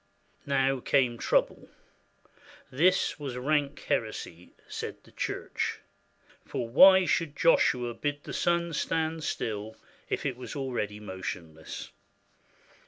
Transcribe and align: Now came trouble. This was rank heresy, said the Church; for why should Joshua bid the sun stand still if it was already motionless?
Now 0.47 0.79
came 0.79 1.19
trouble. 1.19 1.69
This 2.71 3.19
was 3.19 3.37
rank 3.37 3.81
heresy, 3.83 4.55
said 4.67 5.03
the 5.03 5.11
Church; 5.11 5.77
for 6.43 6.67
why 6.67 7.05
should 7.05 7.35
Joshua 7.37 7.93
bid 7.93 8.23
the 8.23 8.33
sun 8.33 8.73
stand 8.73 9.23
still 9.23 9.75
if 10.09 10.25
it 10.25 10.37
was 10.37 10.55
already 10.55 10.99
motionless? 10.99 11.91